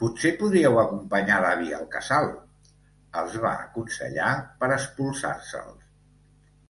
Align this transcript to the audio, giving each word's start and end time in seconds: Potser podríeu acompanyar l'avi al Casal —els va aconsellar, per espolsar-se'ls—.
Potser 0.00 0.28
podríeu 0.42 0.78
acompanyar 0.82 1.38
l'avi 1.46 1.72
al 1.78 1.88
Casal 1.96 2.30
—els 3.24 3.36
va 3.48 3.54
aconsellar, 3.66 4.30
per 4.64 4.72
espolsar-se'ls—. 4.80 5.94